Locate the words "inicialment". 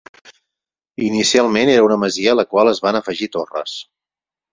1.07-1.71